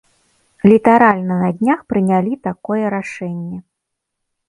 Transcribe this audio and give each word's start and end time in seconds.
Літаральна 0.71 1.37
на 1.43 1.51
днях 1.59 1.79
прынялі 1.93 2.33
такое 2.51 2.83
рашэнне. 2.99 3.57